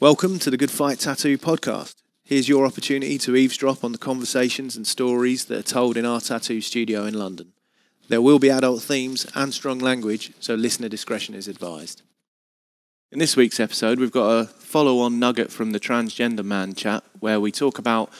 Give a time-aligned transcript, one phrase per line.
[0.00, 1.96] Welcome to the Good Fight Tattoo podcast.
[2.22, 6.20] Here's your opportunity to eavesdrop on the conversations and stories that are told in our
[6.20, 7.52] tattoo studio in London.
[8.06, 12.02] There will be adult themes and strong language, so listener discretion is advised.
[13.10, 17.02] In this week's episode, we've got a follow on nugget from the Transgender Man chat
[17.18, 18.12] where we talk about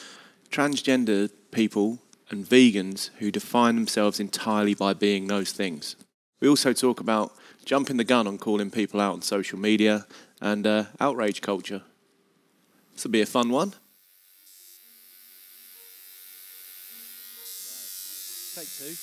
[0.51, 5.95] transgender people and vegans who define themselves entirely by being those things.
[6.41, 7.37] We also talk about
[7.69, 10.07] jumping the gun on calling people out on social media
[10.41, 11.83] and uh, outrage culture.
[12.95, 13.75] This will be a fun one.
[18.55, 18.97] Take two.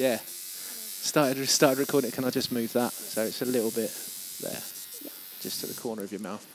[0.00, 0.20] Yeah.
[0.22, 2.14] Started started recording it.
[2.14, 3.90] Can I just move that so it's a little bit
[4.40, 4.62] there,
[5.40, 6.46] just to the corner of your mouth.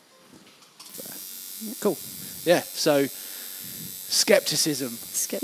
[1.03, 1.75] There.
[1.81, 1.97] Cool.
[2.45, 2.61] Yeah.
[2.61, 4.91] So skepticism.
[4.91, 5.41] Skepticism.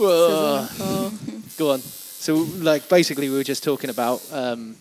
[0.79, 1.13] Oh.
[1.57, 1.81] Go on.
[2.21, 4.75] So, like, basically, we were just talking about um,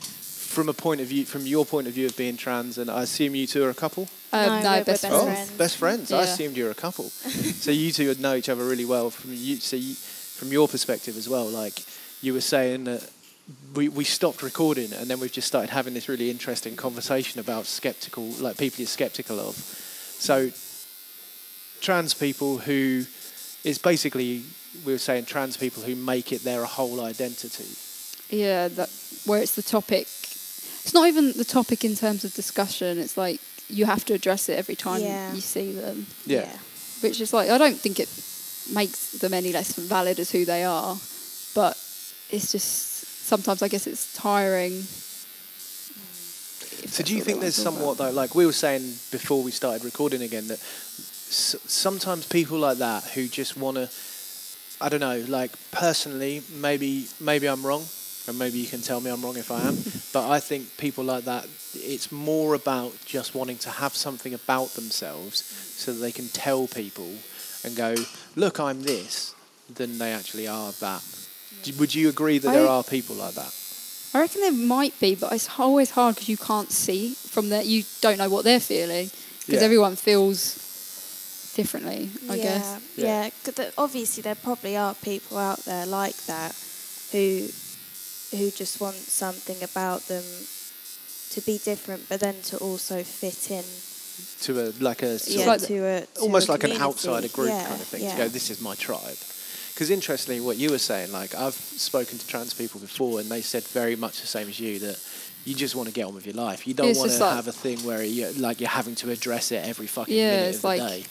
[0.00, 3.02] from a point of view, from your point of view of being trans, and I
[3.02, 4.08] assume you two are a couple.
[4.32, 5.22] Um, No, no, we're- we're best best friends.
[5.22, 5.50] friends.
[5.58, 6.12] best friends.
[6.12, 7.10] I assumed you were a couple.
[7.60, 9.10] so you two would know each other really well.
[9.10, 11.84] From you, so you, from your perspective as well, like
[12.22, 13.06] you were saying that
[13.74, 17.66] we we stopped recording, and then we've just started having this really interesting conversation about
[17.66, 19.56] skeptical, like people you're skeptical of.
[19.56, 20.50] So
[21.82, 23.04] trans people who
[23.62, 24.44] is basically
[24.84, 27.66] we were saying trans people who make it their whole identity.
[28.30, 28.90] Yeah, that
[29.26, 30.02] where it's the topic.
[30.02, 32.98] It's not even the topic in terms of discussion.
[32.98, 35.34] It's like you have to address it every time Yeah.
[35.34, 36.48] you see them, Yeah.
[37.00, 38.08] which is like I don't think it
[38.74, 40.96] makes them any less valid as who they are,
[41.54, 41.76] but
[42.30, 44.82] it's just sometimes I guess it's tiring.
[46.86, 49.50] So do you think there's want to somewhat though, like we were saying before we
[49.50, 53.88] started recording again, that s- sometimes people like that who just want to,
[54.80, 57.84] I don't know, like personally, maybe maybe I'm wrong,
[58.26, 59.78] and maybe you can tell me I'm wrong if I am,
[60.12, 64.74] but I think people like that, it's more about just wanting to have something about
[64.74, 65.42] themselves
[65.76, 67.10] so that they can tell people
[67.64, 67.94] and go,
[68.36, 69.34] look, I'm this,
[69.74, 71.02] than they actually are that.
[71.78, 73.52] Would you agree that there are people like that?
[74.14, 77.62] I reckon there might be, but it's always hard because you can't see from there.
[77.62, 79.10] You don't know what they're feeling
[79.40, 79.64] because Yeah.
[79.64, 80.56] everyone feels
[81.62, 82.08] differently.
[82.30, 82.66] I yeah, guess.
[82.96, 83.06] Yeah.
[83.24, 83.30] yeah.
[83.42, 86.54] 'cause the- obviously, there probably are people out there like that
[87.12, 87.48] who
[88.36, 90.24] who just want something about them
[91.34, 93.64] to be different, but then to also fit in.
[94.46, 96.72] To a like a sort Yeah, of like to a to almost a like an
[96.86, 98.12] outsider group Yeah, kind of thing Yeah.
[98.12, 99.16] to go this is my tribe
[99.72, 101.54] because interestingly what you were saying like i've
[101.88, 104.98] spoken to trans people before and they said very much the same as you that
[105.44, 107.46] you just want to get on with your life you don't want to like- have
[107.46, 110.64] a thing where you like you're having to address it every fucking Yeah, minute it's
[110.64, 111.04] of the day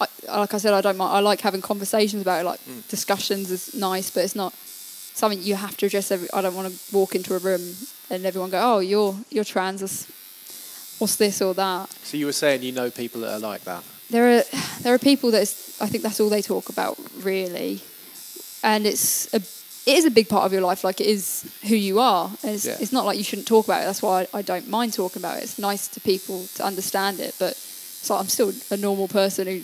[0.00, 0.06] I,
[0.38, 1.12] like I said, I don't mind.
[1.16, 2.44] I like having conversations about it.
[2.44, 2.88] Like Mm.
[2.88, 6.10] discussions is nice, but it's not something you have to address.
[6.10, 7.60] Every I don't want to walk into a room
[8.10, 9.82] and everyone go, "Oh, you're you're trans.
[9.82, 13.82] What's- this or that?" so you were saying you know people that are like that
[14.10, 14.44] There are
[14.82, 15.42] there are people that
[15.80, 17.80] I think that's all they talk about really,
[18.62, 19.40] and it's a
[19.86, 20.84] it is a big part of your life.
[20.84, 22.30] Like it is who you are.
[22.42, 22.76] It's, Yeah.
[22.80, 23.86] it's not like you shouldn't talk about it.
[23.86, 25.44] That's why I, I don't mind talking about it.
[25.44, 29.46] It's nice to people to understand it, but it's like I'm still a normal person
[29.46, 29.62] who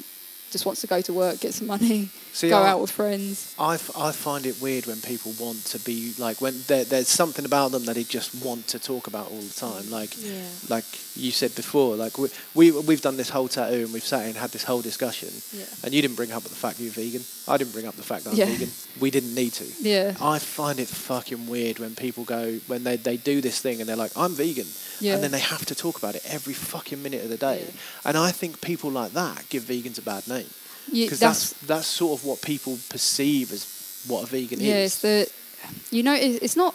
[0.56, 3.54] just wants to go to work, get some money, See, go I- out with friends.
[3.58, 7.08] I, f- I find it weird when people want to be like when there, there's
[7.08, 10.42] something about them that they just want to talk about all the time like Yeah.
[10.68, 10.84] like
[11.16, 14.36] you said before like we, we we've done this whole tattoo and we've sat and
[14.36, 15.64] had this whole discussion Yeah.
[15.82, 18.24] and you didn't bring up the fact you're vegan I didn't bring up the fact
[18.24, 18.52] that I'm Yeah.
[18.52, 18.70] vegan
[19.00, 20.14] we didn't need to Yeah.
[20.20, 23.88] I find it fucking weird when people go when they, they do this thing and
[23.88, 24.66] they're like I'm vegan
[25.00, 25.14] Yeah.
[25.14, 27.72] and then they have to talk about it every fucking minute of the day Yeah.
[28.04, 30.50] and I think people like that give vegans a bad name
[30.90, 35.02] Because that's that's sort of what people perceive as what a vegan yeah, is it's
[35.02, 36.74] the you know it's not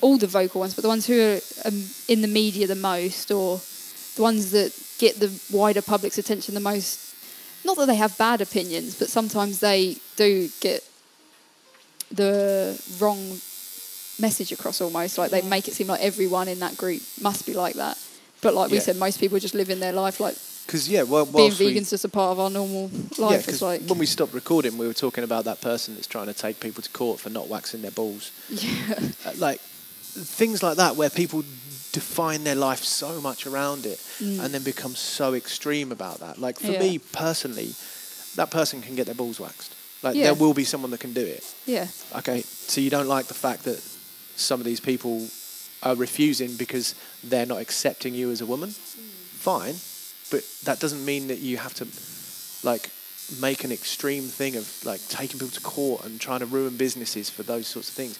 [0.00, 3.30] all the vocal ones, but the ones who are um, in the media the most,
[3.30, 3.60] or
[4.16, 7.14] the ones that get the wider public's attention the most.
[7.64, 10.86] Not that they have bad opinions, but sometimes they do get
[12.10, 13.38] the wrong
[14.20, 14.82] message across.
[14.82, 17.98] Almost like they make it seem like everyone in that group must be like that.
[18.42, 20.36] But like we said, most people just live in their life like
[20.66, 23.82] Because yeah, well, being we- vegan's just a part of our normal yeah, it's like
[23.82, 26.82] when we stopped recording, we were talking about that person that's trying to take people
[26.82, 28.32] to court for not waxing their balls.
[28.50, 28.94] yeah,
[29.26, 31.42] Uh, like things like that, where people
[31.92, 36.38] define their life so much around it, and then become so extreme about that.
[36.38, 36.72] Like for Mm.
[36.74, 36.80] Yeah.
[36.80, 37.74] me personally,
[38.36, 39.72] that person can get their balls waxed.
[40.02, 40.24] Like Yeah.
[40.24, 41.44] there will be someone that can do it.
[41.66, 43.80] yeah, Okay, so you don't like the fact that
[44.36, 45.28] some of these people
[45.82, 48.70] are refusing because they're not accepting you as a woman.
[48.70, 49.76] Fine,
[50.34, 51.86] but that doesn't mean that you have to
[52.66, 52.90] like
[53.40, 57.30] make an extreme thing of like taking people to court and trying to ruin businesses
[57.30, 58.18] for those sorts of things.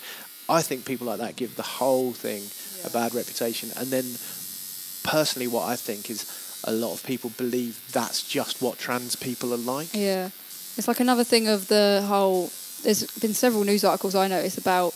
[0.48, 2.42] I think people like that give the whole thing
[2.86, 4.04] a bad reputation, and then
[5.02, 6.22] personally, what I think is
[6.62, 9.88] a lot of people believe that's just what trans people are like.
[9.92, 10.26] Yeah.
[10.76, 12.50] It's like another thing of the whole.
[12.84, 14.94] There's been several news articles I noticed about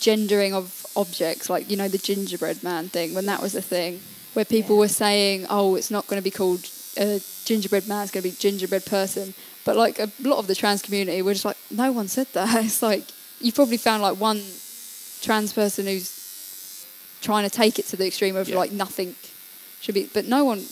[0.00, 4.00] gendering of objects, like, you know, the gingerbread man thing, when that was a thing,
[4.36, 4.80] where people Yeah.
[4.80, 6.62] were saying, oh, it's not going to be called
[6.98, 9.32] a gingerbread man, it's going to be gingerbread person.
[9.64, 12.64] But, like, a lot of the trans community were just like, no one said that.
[12.68, 13.04] It's like,
[13.40, 14.40] you probably found, like, one
[15.22, 16.12] trans person who's
[17.22, 18.58] trying to take it to the extreme of, Yeah.
[18.58, 19.16] like, nothing
[19.80, 20.08] should be.
[20.12, 20.62] But no one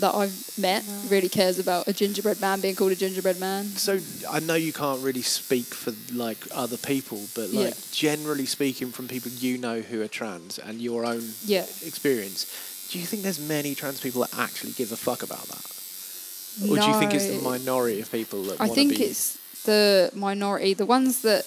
[0.00, 1.08] that I've met No.
[1.08, 3.64] really cares about a gingerbread man being called a gingerbread man.
[3.76, 3.98] So
[4.30, 7.74] I know you can't really speak for like other people, but like Yeah.
[7.92, 11.64] generally speaking, from people you know who are trans and your own Yeah.
[11.82, 12.44] experience,
[12.90, 16.76] do you think there's many trans people that actually give a fuck about that, or
[16.76, 20.10] do you think it's the minority of people that I want to think it's the
[20.14, 21.44] minority, the ones that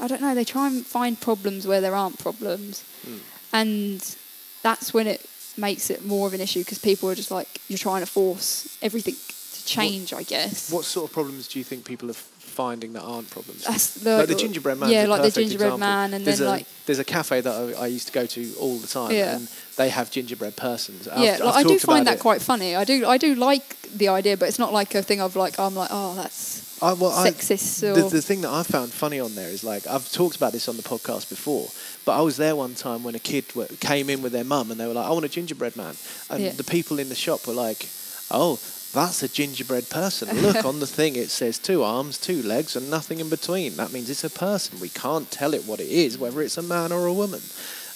[0.00, 0.34] I don't know.
[0.34, 3.16] They try and find problems where there aren't problems, Hmm.
[3.52, 4.16] and
[4.62, 5.24] that's when it
[5.56, 8.76] makes it more of an issue because people are just like you're trying to force
[8.82, 10.12] everything to change.
[10.12, 12.14] I guess What sort of problems do you think people are
[12.50, 13.64] finding that aren't problems?
[13.64, 14.90] that's the like the gingerbread man.
[14.90, 17.82] Yeah, like the gingerbread man, and there's then a, like there's a cafe that I,
[17.84, 19.36] I used to go to all the time, Yeah.
[19.36, 21.08] and they have gingerbread persons.
[21.08, 22.20] I've- yeah, I've like, I do find that it.
[22.20, 22.76] quite funny.
[22.76, 25.58] I do I do like the idea, but it's not like a thing of like
[25.58, 28.90] I'm like oh that's I, well, I, sexist the, or the thing that I found
[28.90, 31.68] funny on there is like I've talked about this on the podcast before,
[32.06, 34.70] but I was there one time when a kid w- came in with their mum
[34.70, 35.94] and they were like, "I want a gingerbread man,"
[36.30, 36.52] and Yeah.
[36.52, 37.86] the people in the shop were like,
[38.30, 38.58] "Oh."
[38.92, 40.28] That's a gingerbread person.
[40.42, 43.76] Look on the thing; it says two arms, two legs, and nothing in between.
[43.76, 44.80] That means it's a person.
[44.80, 47.40] We can't tell it what it is, whether it's a man or a woman.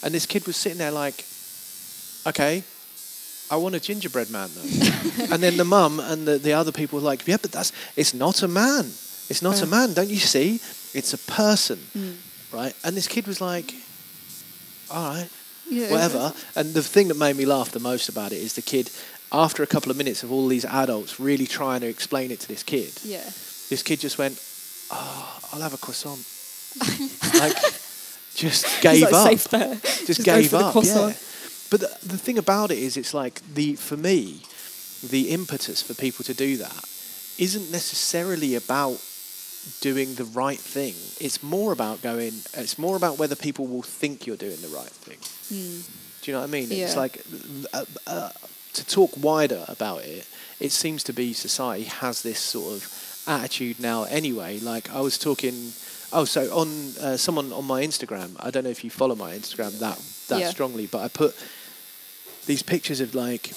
[0.03, 1.25] And this kid was sitting there like,
[2.27, 2.63] "Okay,
[3.51, 5.25] I want a gingerbread man though.
[5.35, 8.15] and then the mum and the, the other people were like, yeah, but that's it's
[8.15, 8.85] not a man.
[9.31, 9.95] It's not a man.
[9.95, 10.61] Don't you see?
[10.95, 12.15] It's a person, Mm.
[12.53, 12.75] right?
[12.85, 13.75] And this kid was like,
[14.91, 15.29] all right,
[15.69, 15.91] Yeah.
[15.91, 16.33] whatever.
[16.57, 18.91] And the thing that made me laugh the most about it is the kid,
[19.35, 22.49] after a couple of minutes of all these adults really trying to explain it to
[22.49, 23.25] this kid, Yeah.
[23.71, 24.41] this kid just went,
[24.91, 26.23] oh, I'll have a croissant.
[27.39, 27.57] like,
[28.35, 30.75] just gave It's like up just, Just gave up.
[30.85, 31.13] Yeah.
[31.71, 34.43] But the, the thing about it is, it's like the for me,
[35.09, 36.85] the impetus for people to do that
[37.39, 39.01] isn't necessarily about
[39.81, 40.95] doing the right thing.
[41.21, 42.33] It's more about going.
[42.55, 45.19] It's more about whether people will think you're doing the right thing.
[45.19, 45.89] Mm.
[46.23, 46.69] Do you know what I mean?
[46.71, 47.01] It's Yeah.
[47.01, 47.23] like
[47.73, 48.31] uh, uh,
[48.75, 50.27] to talk wider about it.
[50.61, 54.05] It seems to be society has this sort of attitude now.
[54.05, 55.73] Anyway, like I was talking.
[56.13, 56.69] Oh, so on
[57.01, 58.37] uh, someone on my Instagram.
[58.39, 59.99] I don't know if you follow my Instagram that
[60.29, 60.51] that Yeah.
[60.51, 61.35] strongly, but I put
[62.47, 63.53] these pictures of like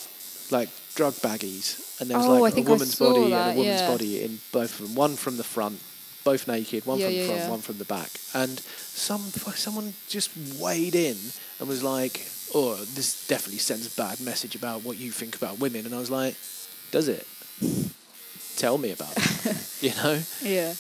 [0.50, 3.62] like drug baggies, and there was Oh, like a think woman's body that, and a
[3.62, 3.88] woman's yeah.
[3.92, 4.96] body in both of them.
[4.96, 5.80] One from the front,
[6.24, 6.86] both naked.
[6.86, 7.50] One Yeah, from the yeah, front, yeah.
[7.50, 8.10] one from the back.
[8.34, 9.22] And some
[9.56, 10.30] someone just
[10.60, 11.18] weighed in
[11.60, 15.60] and was like, "Oh, this definitely sends a bad message about what you think about
[15.60, 16.36] women." And I was like,
[16.92, 17.26] "Does it?
[18.58, 20.74] Tell me about it." you know, Yeah.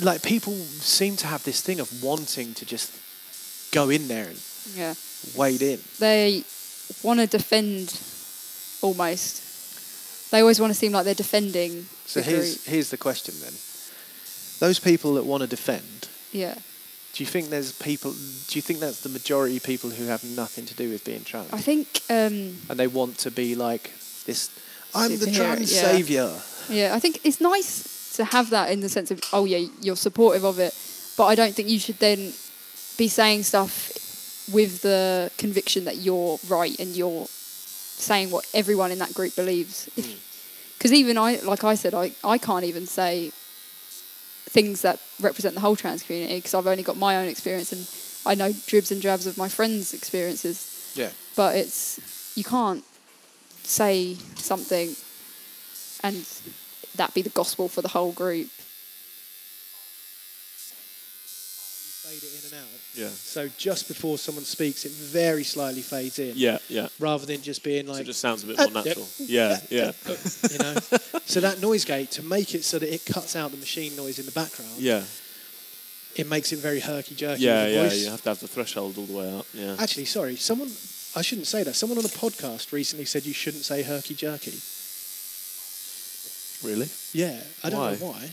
[0.00, 2.90] like people seem to have this thing of wanting to just
[3.72, 4.40] go in there and
[4.74, 4.94] Yeah.
[5.34, 5.80] wade in.
[5.98, 6.44] They
[7.02, 7.92] want to defend
[8.82, 9.42] almost.
[10.30, 11.86] They always want to seem like they're defending.
[12.06, 12.66] So the here's group.
[12.66, 13.52] here's the question then:
[14.60, 16.54] Those people that want to defend, Yeah.
[17.18, 18.12] Do you think there's people?
[18.12, 21.24] Do you think that's the majority of people who have nothing to do with being
[21.24, 22.00] trans, I think.
[22.08, 23.90] Um, and they want to be like
[24.24, 24.56] this?
[24.94, 25.82] I'm the trans yeah.
[25.82, 26.32] savior.
[26.68, 26.94] yeah.
[26.94, 30.44] I think it's nice to have that in the sense of, oh yeah, you're supportive
[30.44, 30.72] of it,
[31.16, 32.18] but I don't think you should then
[32.96, 33.90] be saying stuff
[34.52, 39.88] with the conviction that you're right and you're saying what everyone in that group believes.
[39.96, 40.18] Hmm.
[40.78, 43.32] Because even I, like I said, I, I can't even say
[44.58, 47.86] things that represent the whole trans community because I've only got my own experience and
[48.26, 50.92] I know dribs and drabs of my friends' experiences.
[50.96, 51.10] Yeah.
[51.36, 52.00] But it's
[52.36, 52.82] you can't
[53.62, 54.96] say something
[56.02, 56.26] and
[56.96, 58.50] that be the gospel for the whole group.
[62.08, 62.70] Fade it in and out.
[62.94, 63.08] Yeah.
[63.08, 66.32] So just before someone speaks, it very slightly fades in.
[66.36, 66.88] Yeah, yeah.
[66.98, 68.84] Rather than just being So like, it just sounds a bit Uh, more yep.
[68.86, 69.06] natural.
[69.18, 69.92] Yeah, yeah.
[70.50, 70.74] you know.
[71.26, 74.18] so that noise gate to make it so that it cuts out the machine noise
[74.18, 74.72] in the background.
[74.78, 75.02] Yeah.
[76.16, 77.42] It makes it very herky jerky.
[77.42, 77.82] Yeah, yeah.
[77.82, 78.02] voice.
[78.04, 79.46] You have to have the threshold all the way up.
[79.52, 79.76] Yeah.
[79.78, 80.68] Actually, sorry, someone.
[81.14, 81.74] I shouldn't say that.
[81.74, 84.56] Someone on a podcast recently said you shouldn't say herky jerky.
[86.66, 86.88] Really?
[87.12, 87.92] Yeah, I don't Why?
[87.92, 88.30] know why.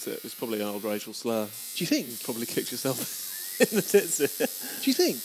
[0.00, 1.44] It's, a- it's probably an old racial slur.
[1.44, 2.08] Do you think?
[2.08, 4.16] You Probably kicked yourself in the tits.
[4.16, 5.20] Do you think?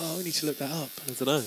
[0.00, 0.90] Oh, I need to look that up.
[1.06, 1.44] I don't know.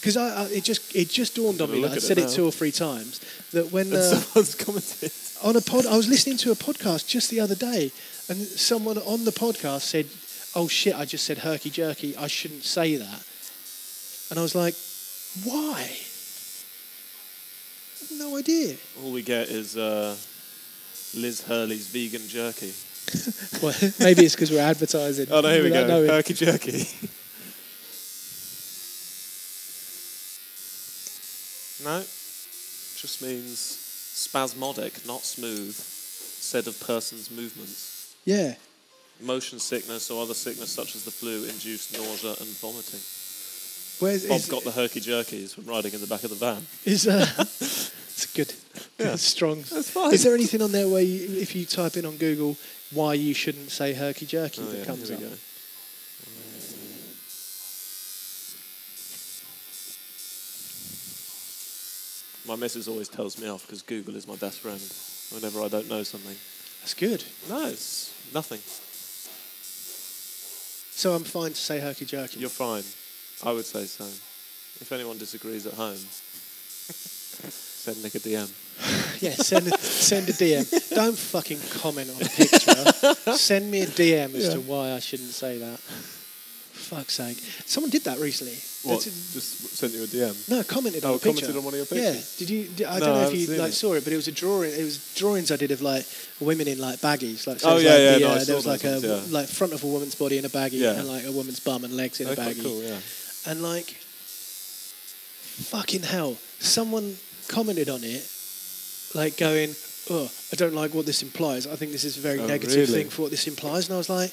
[0.00, 1.82] Because I, I, it just it just dawned on me.
[1.82, 3.20] That I at it said it, two or three times
[3.52, 5.12] that when uh, someone's commented.
[5.44, 7.92] on a pod, I was listening to a podcast just the other day,
[8.30, 10.06] and someone on the podcast said,
[10.56, 12.16] "Oh shit, I just said herky jerky.
[12.16, 13.22] I shouldn't say that."
[14.30, 14.74] And I was like,
[15.44, 15.90] why?
[18.16, 18.76] No idea.
[19.02, 20.16] All we get is uh,
[21.14, 22.72] Liz Hurley's vegan jerky.
[23.62, 25.26] Well, maybe it's because we're advertising.
[25.30, 25.86] Oh no, here we go.
[25.86, 26.08] knowing.
[26.08, 26.70] Herky jerky.
[31.84, 35.74] no, just means spasmodic, not smooth.
[35.74, 38.14] Said of person's movements.
[38.24, 38.54] Yeah.
[39.20, 43.00] Motion sickness or other sickness such as the flu induced nausea and vomiting.
[44.00, 46.66] Where's Bob got the herky jerkies from riding in the back of the van.
[46.86, 48.54] is uh, it's good,
[49.00, 49.16] Yeah.
[49.16, 49.62] strong.
[49.62, 50.12] That's fine.
[50.12, 52.56] Is there anything on there where you, if you type in on Google
[52.92, 55.22] why you shouldn't say herky jerky Oh, that yeah, comes here up?
[55.22, 55.30] go.
[62.46, 64.80] My missus always tells me off because Google is my best friend.
[65.32, 66.34] Whenever I don't know something,
[66.80, 67.22] That's good.
[67.48, 68.58] no, it's nothing.
[70.96, 72.40] So I'm fine to say herky jerky.
[72.40, 72.82] You're fine.
[73.48, 74.04] I would say so.
[74.04, 75.98] If anyone disagrees at home,
[77.80, 78.50] send Nick a DM.
[79.20, 80.64] Yeah, send a, send a DM.
[80.94, 82.74] Don't fucking comment on a picture.
[83.36, 85.78] send me a DM as to why I shouldn't say that.
[85.78, 87.36] Fuck's sake.
[87.66, 88.56] Someone did that recently.
[88.90, 89.02] What?
[89.02, 90.48] Just sent you a DM.
[90.48, 91.44] No, commented on Oh, a picture.
[91.52, 92.16] commented on one of your pictures.
[92.16, 92.38] Yeah.
[92.38, 92.64] Did you?
[92.68, 93.72] Did, I No, don't I know if you like it.
[93.74, 94.70] saw it, but it was a drawing.
[94.72, 96.06] It was drawings I did of like
[96.40, 97.46] women in like baggies.
[97.46, 99.20] Like, so Oh, yeah, like yeah, the, no, uh, there was like a yeah.
[99.28, 100.92] like front of a woman's body in a baggie, Yeah.
[100.98, 102.62] and like a woman's bum and legs in Oh, a baggie.
[102.62, 102.96] cool, yeah.
[103.46, 103.94] And like,
[105.68, 107.16] fucking hell, someone
[107.50, 108.22] commented on it,
[109.14, 109.74] like going,
[110.08, 111.66] "Oh, I don't like what this implies.
[111.66, 113.02] I think this is a very Oh, negative really?
[113.02, 114.32] thing for what this implies." And I was like,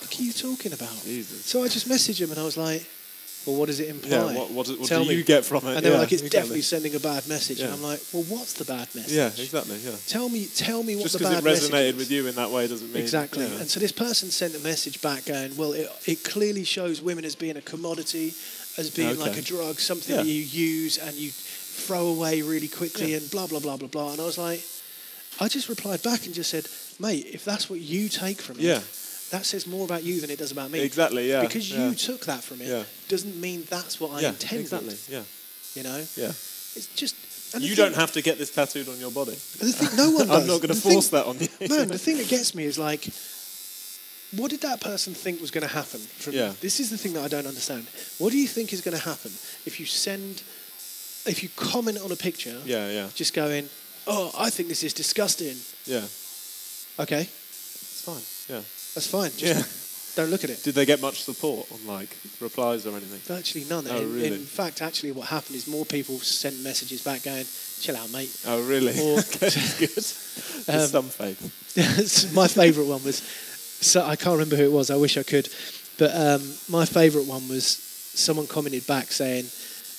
[0.00, 1.44] "What are you talking about?" Jesus.
[1.44, 2.82] So I just messaged him and I was like,
[3.46, 5.16] "Well, what does it imply?" Yeah, what, what, do- what Tell do me.
[5.16, 5.76] you get from it?
[5.76, 6.40] And they were like, "It's exactly.
[6.40, 7.74] definitely sending a bad message." And Yeah.
[7.76, 9.96] I'm like, "Well, what's the bad message?" Yeah, exactly, yeah.
[10.06, 11.96] Tell me, tell me what Just the because bad it message resonated is.
[11.96, 13.02] with you in that way doesn't mean...
[13.02, 13.44] Exactly.
[13.46, 13.60] Yeah.
[13.60, 17.24] And so this person sent a message back going, well, it, it clearly shows women
[17.24, 18.32] as being a commodity,
[18.78, 19.20] as being Okay.
[19.20, 20.22] like a drug, something Yeah.
[20.22, 21.30] that you use and you
[21.74, 24.12] throw away really quickly and blah, blah, blah, blah, blah.
[24.12, 24.62] And I was like,
[25.40, 26.66] I just replied back and just said,
[27.00, 28.80] mate, if that's what you take from it, Yeah.
[29.30, 30.80] that says more about you than it does about me.
[30.80, 31.40] Exactly, yeah.
[31.42, 31.88] Because yeah.
[31.88, 32.84] you took that from it Yeah.
[33.08, 34.60] doesn't mean that's what I yeah, intended.
[34.60, 35.22] exactly, yeah,
[35.74, 35.98] You know?
[36.16, 36.28] yeah.
[36.76, 37.16] It's just...
[37.54, 39.32] and You thing- don't have to get this tattooed on your body.
[39.32, 40.42] The thing, no one does.
[40.42, 41.48] I'm not going to thing- force that on you.
[41.68, 43.04] Man, the thing that gets me is like,
[44.36, 46.00] what did that person think was going to happen?
[46.00, 46.52] From, Yeah.
[46.60, 47.86] This is the thing that I don't understand.
[48.18, 49.30] What do you think is going to happen
[49.66, 50.42] if you send,
[51.26, 53.68] if you comment on a picture, yeah, yeah, just going,
[54.06, 55.56] oh, I think this is disgusting.
[55.86, 56.06] yeah.
[57.02, 58.62] Okay, It's fine, yeah.
[58.94, 59.30] that's fine.
[59.36, 60.22] Just Yeah.
[60.22, 60.62] don't look at it.
[60.62, 62.08] Did they get much support on, like,
[62.40, 63.18] replies or anything?
[63.36, 63.86] Virtually none.
[63.90, 64.26] Oh, in, really?
[64.34, 67.44] in fact, actually, what happened is more people sent messages back going,
[67.80, 68.30] chill out, mate.
[68.46, 68.92] Oh, really?
[69.00, 69.98] Or- okay, good.
[70.68, 72.32] Um, some faith.
[72.34, 73.22] My favourite one was
[73.80, 74.90] so I can't remember who it was.
[74.90, 75.48] I wish I could,
[75.98, 76.40] but um,
[76.70, 79.44] my favourite one was someone commented back saying,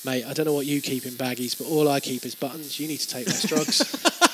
[0.06, 2.80] "Mate, I don't know what you keep in baggies, but all I keep is buttons.
[2.80, 3.80] You need to take less drugs."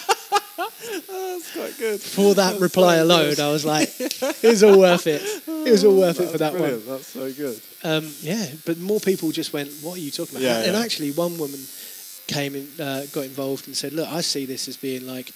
[1.07, 2.01] That's quite good.
[2.01, 5.21] For that reply alone, I was like, "It was all worth it.
[5.47, 7.59] It was all worth it for that one." That's so good.
[7.83, 10.79] Um, yeah, but more people just went, "What are you talking about?" Yeah, and yeah.
[10.79, 11.59] actually, one woman
[12.27, 15.31] came in, uh, got involved, and said, "Look, I see this as being like."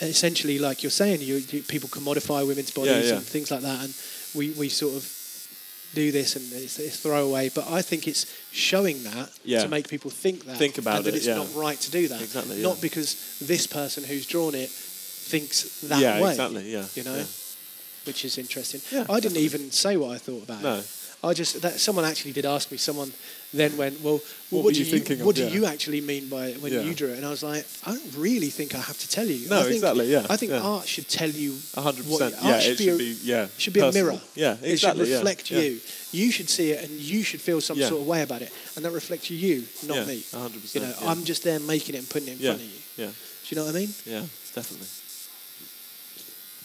[0.00, 3.16] Essentially, like you're saying, you, you, people commodify women's bodies yeah.
[3.16, 3.92] and things like that, and
[4.32, 5.02] we, we sort of
[5.94, 7.48] do this and it's, it's throwaway.
[7.48, 9.62] But I think it's showing that Yeah.
[9.62, 11.36] to make people think that, Think about and that it, it's yeah.
[11.36, 12.20] not right to do that.
[12.20, 12.82] Exactly, Not yeah.
[12.82, 16.30] because this person who's drawn it thinks that yeah, way.
[16.30, 16.84] exactly, yeah.
[16.94, 17.24] You know,
[18.04, 18.80] which is interesting.
[18.90, 20.62] Yeah, I didn't even say what I thought about it.
[20.62, 20.82] No.
[21.22, 22.78] I just that someone actually did ask me.
[22.78, 23.12] Someone
[23.54, 25.26] then went, "Well, well what, were do you you thinking of?
[25.26, 25.48] What do Yeah.
[25.56, 26.82] you actually mean by when Yeah.
[26.82, 29.26] you drew it?" And I was like, "I don't really think I have to tell
[29.26, 29.48] you.
[29.48, 30.60] No, I think, exactly, yeah, I think yeah.
[30.60, 32.34] art should tell you hundred what- percent.
[32.44, 33.16] art Yeah, should it be should be.
[33.24, 34.20] Yeah, should be a mirror.
[34.34, 34.70] Yeah, exactly.
[35.04, 35.80] It should reflect you.
[36.12, 38.84] You should see it, and you should feel some sort of way about it, and
[38.84, 40.24] that reflects you, not Yeah, me.
[40.32, 40.94] hundred You know.
[41.02, 42.72] I'm just there making it and putting it in front of you.
[42.96, 43.12] yeah, Do
[43.48, 43.94] you know what I mean?
[44.04, 44.24] yeah,
[44.54, 44.88] definitely.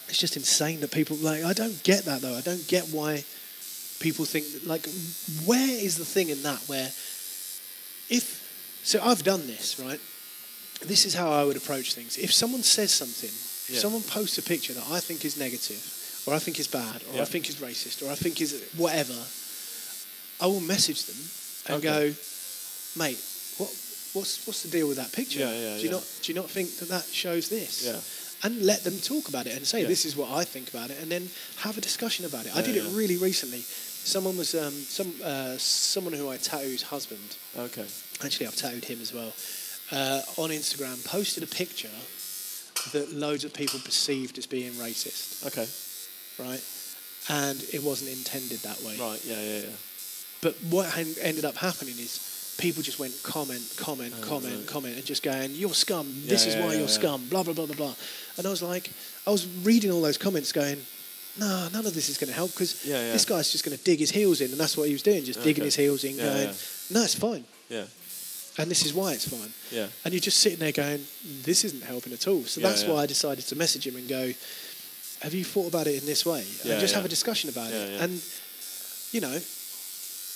[0.09, 1.43] It's just insane that people like.
[1.43, 2.35] I don't get that though.
[2.35, 3.23] I don't get why
[4.03, 4.85] people think like.
[5.49, 6.89] Where is the thing in that where,
[8.09, 8.23] if
[8.83, 9.99] so, I've done this right.
[10.85, 12.17] This is how I would approach things.
[12.17, 13.79] If someone says something, if Yeah.
[13.79, 15.79] someone posts a picture that I think is negative,
[16.25, 19.15] or I think is bad, or I think is racist, or I think is whatever,
[20.43, 21.19] I will message them
[21.67, 22.09] and Okay.
[22.11, 22.15] go,
[22.99, 23.19] mate,
[23.57, 23.71] what,
[24.13, 25.39] what's what's the deal with that picture?
[25.39, 25.91] Yeah, yeah, do you yeah.
[25.97, 27.83] not do you not think that that shows this?
[27.83, 28.01] Yeah.
[28.45, 29.87] and let them talk about it and say Yeah.
[29.87, 31.29] this is what I think about it, and then
[31.63, 32.51] have a discussion about it.
[32.51, 33.63] I Yeah, did it really recently.
[34.05, 37.37] Someone was um, some uh, someone who I tattooed husband.
[37.57, 37.85] Okay.
[38.23, 39.31] Actually, I've tattooed him as well.
[39.91, 41.89] Uh, on Instagram, posted a picture
[42.91, 45.67] that loads of people perceived as being racist, Okay.
[46.39, 46.61] right?
[47.29, 48.97] And it wasn't intended that way.
[48.99, 49.21] Right.
[49.25, 49.41] Yeah.
[49.41, 49.59] Yeah.
[49.59, 49.75] Yeah.
[50.41, 54.67] But what ended up happening is people just went comment, comment, Oh, comment, right.
[54.67, 56.07] comment, and just going, "You're scum.
[56.25, 57.95] This Yeah, is yeah, why yeah, you're scum." Blah blah blah blah blah.
[58.37, 58.91] And I was like,
[59.25, 60.77] I was reading all those comments, going,
[61.37, 63.13] "No, none of this is going to help because Yeah, yeah.
[63.13, 65.23] this guy's just going to dig his heels in, and that's what he was doing,
[65.25, 66.47] just digging his heels in, Yeah, going.
[66.91, 67.85] "No, it's fine." Yeah.
[68.59, 69.51] And this is why it's fine.
[69.71, 69.87] Yeah.
[70.05, 71.03] And you're just sitting there going,
[71.41, 72.43] this isn't helping at all.
[72.43, 74.31] So that's why I decided to message him and go,
[75.21, 76.45] have you thought about it in this way?
[76.63, 77.93] Yeah, and just have a discussion about it.
[77.93, 78.03] yeah.
[78.03, 78.21] And,
[79.11, 79.39] you know,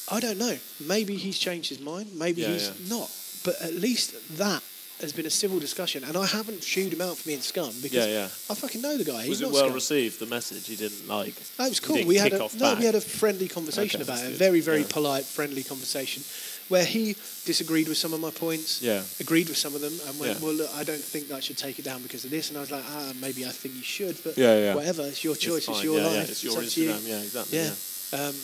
[0.09, 0.57] I don't know.
[0.79, 2.09] Maybe he's changed his mind.
[2.15, 3.11] Maybe he's not.
[3.45, 4.63] But at least that
[5.01, 6.03] has been a civil discussion.
[6.03, 8.23] And I haven't chewed him out for being scum because Yeah, yeah.
[8.49, 9.21] I fucking know the guy.
[9.21, 9.73] He's Was it well scum.
[9.73, 10.19] received?
[10.19, 11.35] The message he didn't like.
[11.57, 12.03] That was cool.
[12.05, 12.79] We had a no, back.
[12.79, 14.29] we had a friendly conversation Okay, about it.
[14.29, 14.37] good.
[14.37, 14.87] Very, very Yeah.
[14.89, 16.23] polite, friendly conversation,
[16.69, 19.03] where he disagreed with some of my points, Yeah.
[19.19, 20.41] agreed with some of them, and went.
[20.41, 22.61] "Well, look, I don't think I should take it down because of this." And I
[22.61, 24.73] was like, "Ah, maybe I think you should, but Yeah, yeah.
[24.75, 25.03] whatever.
[25.07, 25.67] It's your choice.
[25.67, 25.83] It's, fine.
[25.83, 26.29] your life.
[26.29, 27.57] It's your up to you." Yeah, exactly.
[27.59, 27.71] Yeah.
[28.13, 28.25] yeah.
[28.27, 28.35] Um,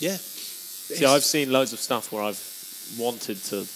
[0.00, 0.16] yeah.
[0.18, 2.40] See, It's- I've seen loads of stuff where I've
[2.98, 3.66] wanted to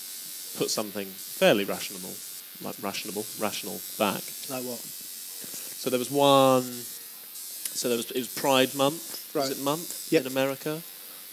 [0.58, 1.06] put something
[1.42, 2.14] fairly rational,
[2.62, 4.22] like rational, rational back.
[4.48, 4.78] like what?
[4.78, 6.62] So there was one.
[6.62, 9.34] So there was it was Pride Month.
[9.34, 9.48] Right.
[9.48, 10.20] Was it month Yep.
[10.22, 10.80] in America?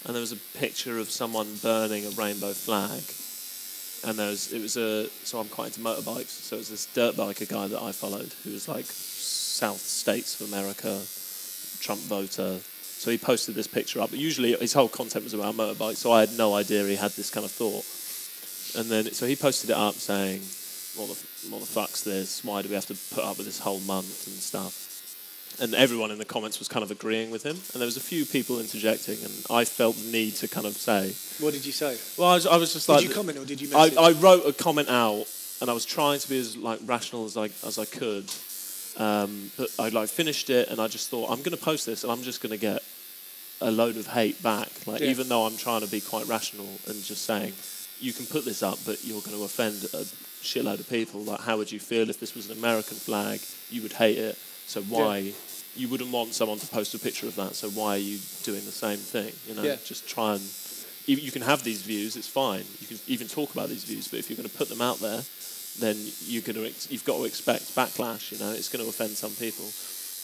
[0.04, 3.02] And there was a picture of someone burning a rainbow flag.
[4.02, 6.34] And there was it was a so I'm quite into motorbikes.
[6.46, 10.40] So it was this dirt biker guy that I followed who was like South States
[10.40, 10.98] of America,
[11.84, 12.58] Trump voter.
[13.00, 14.10] So he posted this picture up.
[14.10, 15.98] But usually his whole content was about motorbikes.
[16.02, 17.84] So I had no idea he had this kind of thought.
[18.76, 20.40] And then so he posted it up saying,
[20.96, 22.44] "What the what the fuck's this?
[22.44, 24.86] Why do we have to put up with this whole month and stuff?"
[25.60, 27.56] And everyone in the comments was kind of agreeing with him.
[27.72, 30.74] And there was a few people interjecting, and I felt the need to kind of
[30.74, 31.12] say,
[31.44, 31.98] What did you say?
[32.16, 33.00] "Well, I was, I was just like.
[33.00, 33.98] Did you comment or did you I, message?
[33.98, 35.26] I wrote a comment out,
[35.60, 38.30] and I was trying to be as like rational as I as I could.
[38.96, 42.04] Um, but I like finished it, and I just thought I'm going to post this,
[42.04, 42.82] and I'm just going to get
[43.60, 44.68] a load of hate back.
[44.86, 45.08] Like Yeah.
[45.10, 47.52] even though I'm trying to be quite rational and just saying,
[48.00, 50.04] you can put this up, but you're going to offend a
[50.42, 51.20] shitload of people.
[51.20, 53.40] Like how would you feel if this was an American flag?
[53.70, 54.36] You would hate it.
[54.66, 55.32] So why?
[55.76, 57.54] You wouldn't want someone to post a picture of that.
[57.54, 59.32] So why are you doing the same thing?
[59.46, 59.76] You know, Yeah.
[59.84, 60.42] just try and
[61.06, 62.16] you you can have these views.
[62.16, 62.64] It's fine.
[62.80, 64.08] You can even talk about these views.
[64.08, 65.22] But if you're going to put them out there,
[65.78, 68.32] then you're going to ex- you've got to expect backlash.
[68.32, 69.64] You know, it's going to offend some people.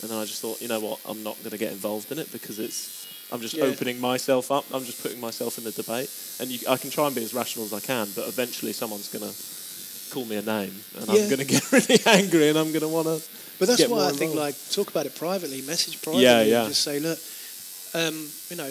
[0.02, 2.18] And then I just thought, you know what, I'm not going to get involved in
[2.18, 3.64] it because it's I'm just Yeah.
[3.64, 4.64] opening myself up.
[4.72, 6.08] I'm just putting myself in the debate,
[6.40, 9.08] and you, I can try and be as rational as I can, but eventually someone's
[9.08, 9.34] going to
[10.14, 11.22] call me a name, and Yeah.
[11.22, 13.20] I'm going to get really angry, and I'm going to want to.
[13.58, 16.82] But that's why I think like talk about it privately, message privately, Yeah, and just
[16.82, 17.18] say, look,
[17.94, 18.68] um, you know,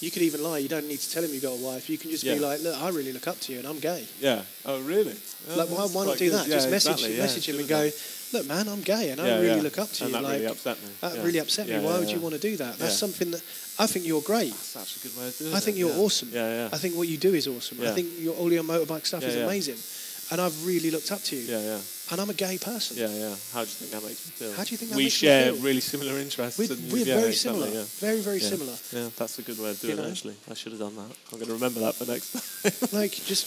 [0.00, 0.58] you could even lie.
[0.58, 1.88] You don't need to tell him you've got a wife.
[1.90, 2.34] You can just Yeah.
[2.34, 4.06] be like, look, I really look up to you, and I'm gay.
[4.20, 4.42] Yeah.
[4.64, 5.16] Oh, really?
[5.50, 6.38] Oh, like, why, why not do good.
[6.38, 6.46] that?
[6.48, 7.92] Yeah, just message exactly, yeah, message him and go, done.
[8.34, 10.20] Look, man, I'm gay, and I really look up to and you.
[10.20, 10.88] that like really upset me.
[11.00, 11.78] that really upset me.
[11.78, 12.78] Why would you want to do that?
[12.78, 13.42] That's something that
[13.78, 14.50] I think you're great.
[14.50, 15.56] That's such a good way of doing I it.
[15.56, 16.28] I think you're awesome.
[16.32, 16.68] Yeah, yeah.
[16.72, 17.80] I think what you do is awesome.
[17.80, 19.44] I think your, all your motorbike stuff is yeah.
[19.44, 19.78] amazing,
[20.32, 21.42] and I've really looked up to you.
[21.42, 21.80] Yeah, yeah.
[22.10, 22.98] And I'm a gay person.
[22.98, 23.34] Yeah, yeah.
[23.54, 24.52] How do you think that makes me feel?
[24.52, 25.62] How do you think that we makes me share feel?
[25.62, 26.58] really similar interests?
[26.58, 27.68] We're, and we're very similar.
[27.68, 27.84] Yeah.
[27.98, 28.48] Very, very Yeah.
[28.48, 28.76] similar.
[28.92, 30.04] Yeah, that's a good way of doing know?
[30.04, 30.10] it.
[30.10, 31.10] Actually, I should have done that.
[31.32, 33.00] I'm going to remember that for next time.
[33.00, 33.46] like just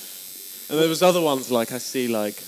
[0.70, 2.42] and there was other ones like I see like,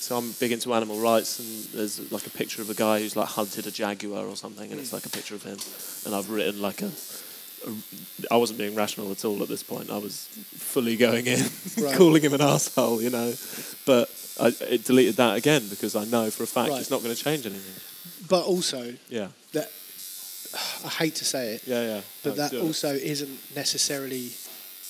[0.00, 3.16] so I'm big into animal rights, and there's like a picture of a guy who's
[3.16, 5.58] like hunted a jaguar or something, and it's like a picture of him,
[6.06, 6.90] and I've written like a.
[7.66, 7.70] a
[8.30, 9.90] I wasn't being rational at all at this point.
[9.90, 11.40] I was fully going in,
[11.84, 11.96] Right.
[11.96, 13.34] calling him an asshole, you know.
[13.86, 14.08] But
[14.40, 16.80] I it deleted that again because I know for a fact Right.
[16.80, 18.26] it's not going to change anything.
[18.28, 19.70] but also Yeah, that
[20.84, 22.00] I hate to say it, yeah, yeah.
[22.24, 24.30] but that also isn't necessarily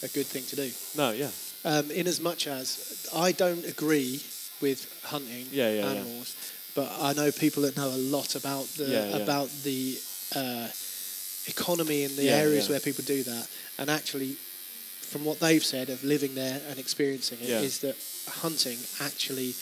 [0.03, 0.71] a good thing to do.
[0.97, 1.31] No, yeah,
[1.65, 4.23] Um, in as much as I don't agree
[4.61, 6.35] with hunting Yeah, yeah, animals,
[6.75, 8.93] but I know people that know a lot about the
[9.23, 9.99] about the
[10.37, 10.69] uh,
[11.47, 14.37] economy in the areas where people do that, and actually,
[15.01, 17.97] from what they've said of living there and experiencing it, is that
[18.43, 19.55] hunting actually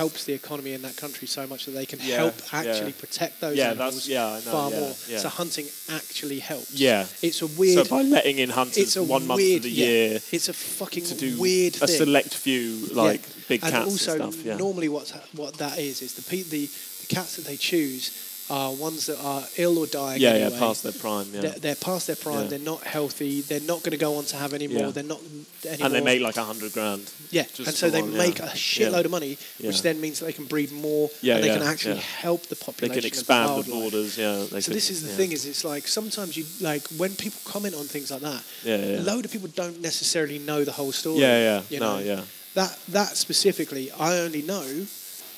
[0.00, 2.60] helps the economy in that country so much that they can Yeah, help yeah.
[2.60, 4.94] actually protect those Yeah, animals yeah, know, far yeah, more.
[5.08, 5.18] yeah.
[5.24, 5.66] So hunting
[5.98, 6.72] actually helps.
[6.72, 7.06] yeah.
[7.22, 7.86] It's a weird.
[7.86, 10.48] So by letting in hunters it's a one month weird, of the yeah, year It's
[10.48, 11.96] a fucking to do weird a thing.
[12.04, 13.44] select few like Yeah.
[13.48, 14.44] big and cats also and stuff.
[14.44, 16.64] Yeah, normally what's ha- what that is is the, pe- the
[17.02, 18.10] the cats that they choose
[18.50, 20.20] are ones that are ill or dying.
[20.20, 20.50] yeah, anyway.
[20.52, 21.26] yeah, past their prime.
[21.32, 22.42] Yeah, They're, they're past their prime.
[22.42, 22.48] Yeah.
[22.48, 23.40] They're not healthy.
[23.40, 24.86] They're not going to go on to have any more.
[24.86, 24.90] Yeah.
[24.90, 25.20] They're not
[25.64, 25.86] anymore.
[25.86, 27.10] and they make like a hundred grand.
[27.30, 30.26] yeah, just and so they one, make a shitload of money, which then means that
[30.26, 32.94] they can breed more, Yeah, and they can actually help the population.
[32.94, 34.18] They can expand the borders.
[34.18, 37.14] Yeah, they So can, this is the thing: is it's like sometimes you like when
[37.16, 38.42] people comment on things like that.
[38.62, 39.00] Yeah, yeah.
[39.00, 41.20] A load of people don't necessarily know the whole story.
[41.20, 42.22] Yeah, yeah, you no, yeah,
[42.54, 44.86] That that specifically, I only know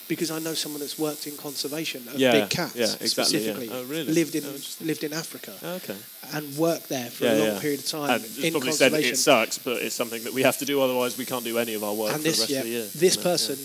[0.09, 3.11] because I know someone that's worked in conservation of Yeah, big cats yeah, exactly, yeah.
[3.11, 3.69] specifically.
[3.73, 4.13] Oh, really?
[4.13, 5.97] Lived in Oh, lived in Africa oh, Okay.
[6.35, 7.61] and worked there for yeah, a long yeah.
[7.61, 9.13] period of time And in probably said conservation.
[9.15, 10.81] it sucks, but it's something that we have to do.
[10.81, 12.65] Otherwise, we can't do any of our work and for this the rest yeah, of
[12.65, 12.87] the year.
[12.95, 13.31] this you know?
[13.31, 13.59] person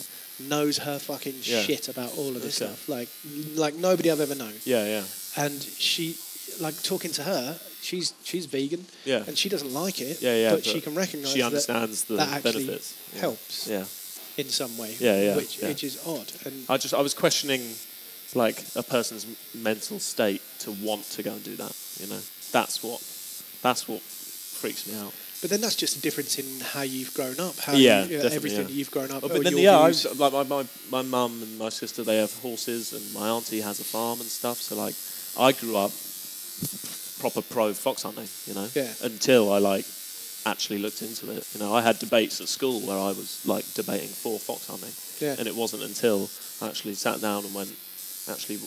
[0.49, 1.61] knows her fucking Yeah.
[1.61, 2.71] shit about all of this Okay.
[2.73, 2.89] stuff.
[2.89, 3.09] Like
[3.55, 4.53] like nobody I've ever known.
[4.65, 5.03] Yeah, yeah,
[5.37, 6.17] And she
[6.59, 9.23] like talking to her, she's she's vegan yeah.
[9.27, 10.21] and she doesn't like it.
[10.21, 12.93] Yeah, yeah, But, but she can recognise she that understands the that actually benefits.
[13.13, 13.19] Yeah.
[13.21, 13.85] helps Yeah.
[14.37, 14.95] In some way.
[14.99, 15.67] Yeah, yeah, Which yeah.
[15.69, 16.31] which is odd.
[16.45, 17.61] And I just I was questioning
[18.35, 21.75] like a person's mental state to want to go and do that.
[21.99, 22.19] You know,
[22.51, 22.99] that's what
[23.61, 25.13] that's what freaks me out.
[25.41, 28.21] But then that's just a difference in how you've grown up, how Yeah, you, uh,
[28.21, 28.63] definitely, everything yeah.
[28.67, 29.23] that you've grown up.
[29.23, 30.05] Oh, but then your yeah, views.
[30.05, 33.61] was, like my my my mum and my sister they have horses and my auntie
[33.61, 34.57] has a farm and stuff.
[34.57, 34.93] So like
[35.39, 35.91] I grew up
[37.19, 38.27] proper pro fox hunting.
[38.45, 38.93] You know, Yeah.
[39.03, 39.85] until I like
[40.45, 41.47] actually looked into it.
[41.53, 44.93] You know, I had debates at school where I was like debating for fox hunting.
[45.19, 45.35] yeah.
[45.37, 46.29] and it wasn't until
[46.61, 47.73] I actually sat down and went,
[48.29, 48.57] actually,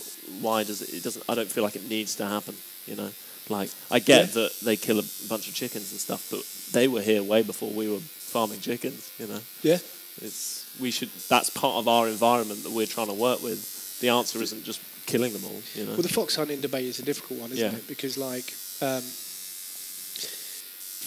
[0.41, 0.93] why does it?
[0.95, 1.25] It doesn't.
[1.29, 2.55] I don't feel like it needs to happen.
[2.87, 3.11] You know,
[3.49, 4.43] like I get Yeah.
[4.43, 7.71] that they kill a bunch of chickens and stuff, but they were here way before
[7.71, 9.11] we were farming chickens.
[9.19, 9.79] You know, yeah.
[10.23, 11.11] it's we should.
[11.29, 14.01] That's part of our environment that we're trying to work with.
[14.01, 15.63] The answer isn't just killing them all.
[15.75, 15.93] You know.
[15.93, 17.79] Well, the fox hunting debate is a difficult one, isn't Yeah.
[17.79, 17.87] it?
[17.89, 18.53] Because like.
[18.83, 19.03] Um,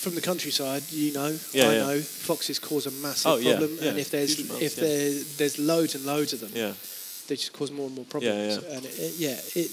[0.07, 1.79] from the countryside, you know, Yeah, I yeah.
[1.87, 5.95] know, foxes cause a massive Oh, problem, and if there's huge if there there's loads
[5.95, 6.73] and loads of them, yeah.
[7.27, 8.55] they just cause more and more problems.
[8.55, 8.69] yeah.
[8.69, 8.75] yeah.
[8.77, 9.71] And it, it, yeah, it.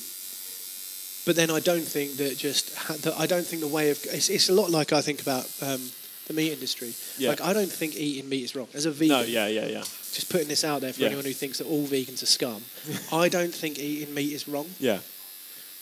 [1.26, 3.98] But then I don't think that just ha- that I don't think the way of
[4.12, 5.80] it's, it's a lot like I think about um,
[6.26, 6.92] the meat industry.
[7.18, 7.30] Yeah.
[7.30, 8.68] Like I don't think eating meat is wrong.
[8.74, 11.32] As a vegan, No, yeah, yeah, yeah, just putting this out there for anyone who
[11.32, 12.60] thinks that all vegans are scum.
[13.12, 14.98] I don't think eating meat is wrong yeah.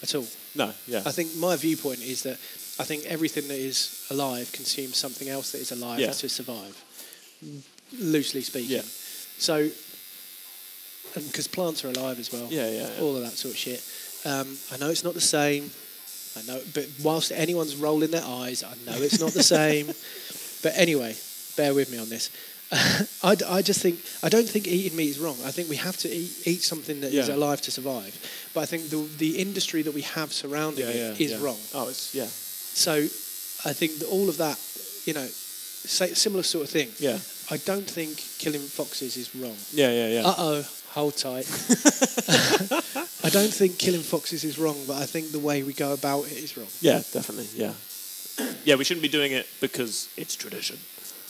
[0.03, 0.27] at all.
[0.55, 2.39] No, yeah, I think my viewpoint is that
[2.79, 6.13] I think everything that is alive consumes something else that is alive Yeah.
[6.13, 6.75] to survive.
[7.99, 8.77] Loosely speaking.
[8.77, 8.83] Yeah.
[9.39, 9.69] So,
[11.15, 12.47] because plants are alive as well.
[12.51, 12.89] yeah, yeah.
[12.97, 13.03] yeah.
[13.03, 13.83] All of that sort of shit.
[14.25, 15.71] Um, I know it's not the same.
[16.37, 19.93] I know, but whilst anyone's rolling their eyes, I know it's not the same.
[20.63, 21.17] But anyway,
[21.57, 22.31] bear with me on this.
[23.25, 25.35] I, d- I just think I don't think eating meat is wrong.
[25.45, 27.35] I think we have to eat, eat something that is Yeah.
[27.35, 28.15] alive to survive.
[28.55, 31.43] But I think the the industry that we have surrounding yeah, it yeah, is yeah.
[31.45, 31.59] wrong.
[31.75, 32.29] Oh, it's yeah,
[32.75, 32.95] So
[33.69, 34.59] I think that all of that,
[35.05, 36.89] you know, say, similar sort of thing.
[36.99, 37.19] yeah,
[37.51, 39.57] I don't think killing foxes is wrong.
[39.73, 40.29] yeah, yeah, yeah.
[40.29, 41.47] Uh oh, hold tight.
[43.25, 46.25] I don't think killing foxes is wrong, but I think the way we go about
[46.27, 46.67] it is wrong.
[46.81, 47.49] Yeah, definitely.
[47.55, 47.73] Yeah.
[48.65, 50.79] Yeah, we shouldn't be doing it because it's tradition.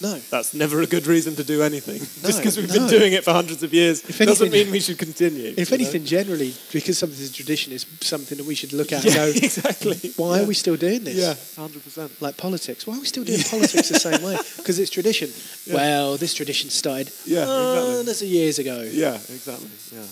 [0.03, 0.19] No.
[0.31, 2.01] That's never a good reason to do anything.
[2.23, 2.75] No, Just because we've no.
[2.75, 5.55] been doing it for hundreds of years If doesn't anything- mean we should continue.
[5.57, 5.83] If you know?
[5.83, 9.35] anything, generally, because something's a tradition is something that we should look at yeah, and
[9.35, 10.13] go, exactly.
[10.17, 10.43] why yeah.
[10.43, 11.15] are we still doing this?
[11.17, 12.11] Yeah, hundred percent.
[12.21, 12.85] Like politics.
[12.87, 14.37] Why are we still doing politics the same way?
[14.57, 15.31] Because it's tradition.
[15.67, 15.75] Yeah.
[15.75, 17.97] Well, this tradition started Yeah, uh, exactly.
[17.97, 18.83] hundreds of years ago.
[18.83, 19.71] Yeah, exactly.
[19.93, 20.07] Yeah.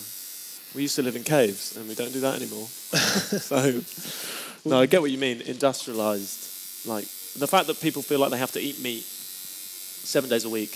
[0.74, 2.66] We used to live in caves, and we don't do that anymore.
[3.50, 3.80] so,
[4.64, 5.40] no, I get what you mean.
[5.40, 7.06] Industrialized, like
[7.38, 9.04] the fact that people feel like they have to eat meat
[10.04, 10.72] seven days a week,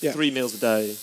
[0.00, 0.12] Yeah.
[0.12, 0.96] three meals a day,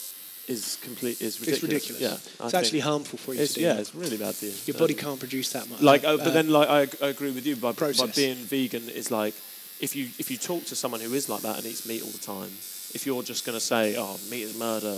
[0.47, 1.49] is complete is ridiculous.
[1.49, 2.01] It's ridiculous.
[2.39, 3.65] Yeah, It's actually harmful for you it's, to do.
[3.65, 3.81] yeah, that.
[3.81, 4.53] it's really bad for you.
[4.67, 5.81] Your body can't produce that much.
[5.81, 8.87] like uh, but Uh, then like I, I agree with you by, by being vegan
[8.89, 9.33] is like
[9.81, 12.09] if you if you talk to someone who is like that and eats meat all
[12.11, 12.51] the time
[12.93, 14.97] if you're just going to say oh meat is murder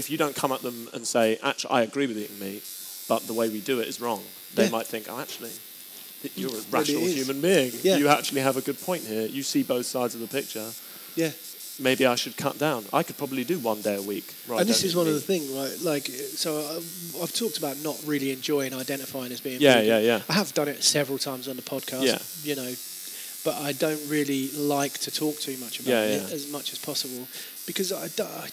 [0.00, 2.62] if you don't come at them and say actually I agree with eating meat
[3.08, 4.22] but the way we do it is wrong
[4.54, 4.70] they Yeah.
[4.76, 5.52] might think oh actually
[6.34, 7.96] you're a rational human being Yeah.
[7.98, 10.68] you actually have a good point here you see both sides of the picture
[11.14, 11.30] yeah.
[11.78, 14.68] Maybe I should cut down I could probably do one day a week right and
[14.68, 15.76] this is one of the things, right?
[15.92, 19.60] Like, so I've, I've talked about not really enjoying identifying as being.
[19.60, 19.88] yeah vegan.
[19.88, 22.04] yeah yeah I have done it several times on the podcast.
[22.04, 22.18] Yeah.
[22.48, 22.72] You know,
[23.44, 26.34] but I don't really like to talk too much about Yeah, it yeah.
[26.34, 27.28] as much as possible
[27.66, 28.48] because I, do, I,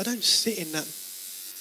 [0.00, 0.86] I don't sit in that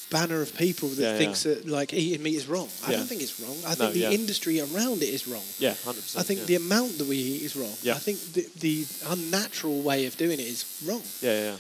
[0.10, 2.70] banner of people that Yeah, thinks that like eating meat is wrong.
[2.86, 2.98] I Yeah.
[2.98, 3.58] don't think it's wrong.
[3.66, 4.12] I No, think the yeah.
[4.12, 5.44] industry around it is wrong.
[5.60, 6.46] yeah 100% I think yeah.
[6.46, 7.76] the amount that we eat is wrong.
[7.82, 7.96] Yeah.
[7.96, 11.02] I think the, the unnatural way of doing it is wrong.
[11.22, 11.58] yeah yeah, yeah.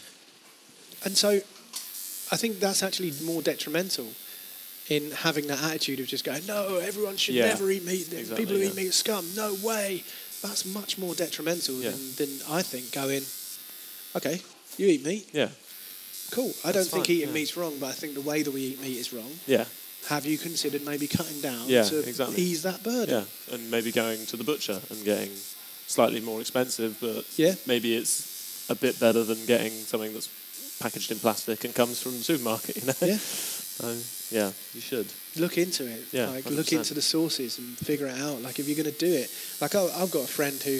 [1.06, 1.30] And so
[2.32, 4.08] I think that's actually more detrimental
[4.90, 8.14] in having that attitude of just going, no, everyone should Yeah, never eat meat.
[8.14, 8.70] exactly, People who yeah.
[8.70, 9.26] eat meat are scum.
[9.36, 10.04] No way.
[10.44, 11.92] That's much more detrimental Yeah.
[11.92, 13.24] than, than I think going,
[14.16, 14.42] okay,
[14.78, 15.30] you eat meat.
[15.34, 15.50] yeah
[16.32, 16.54] Cool.
[16.64, 17.34] I don't think fine, eating yeah.
[17.34, 19.32] meat's wrong, but I think the way that we eat meat is wrong.
[19.48, 19.66] yeah
[20.10, 22.38] Have you considered maybe cutting down Yeah, to exactly.
[22.42, 23.24] ease that burden?
[23.26, 25.32] Yeah, and maybe going to the butcher and getting
[25.88, 27.56] slightly more expensive, but Yeah.
[27.66, 30.30] maybe it's a bit better than getting something that's
[30.80, 32.76] packaged in plastic and comes from the supermarket.
[32.82, 32.94] You know.
[33.02, 33.18] Yeah.
[33.18, 33.88] So
[34.32, 35.08] yeah, you should.
[35.36, 36.06] look into it.
[36.12, 36.78] Yeah, like look 100%.
[36.78, 38.42] into the sources and figure it out.
[38.42, 40.80] Like if you're going to do it, like I, I've got a friend who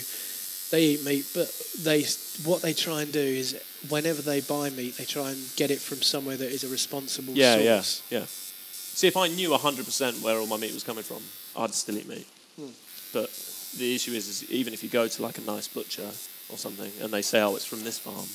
[0.72, 1.52] they eat meat, but
[1.82, 2.04] they
[2.44, 5.80] what they try and do is whenever they buy meat, they try and get it
[5.80, 8.02] from somewhere that is a responsible Yeah, yeah, source.
[8.10, 8.26] yeah.
[8.28, 11.22] See, if I knew 100% where all my meat was coming from,
[11.62, 12.28] I'd still eat meat.
[12.56, 12.70] Hmm.
[13.14, 13.30] But
[13.78, 16.10] the issue is, is, even if you go to like a nice butcher
[16.50, 18.26] or something and they say, oh, it's from this farm,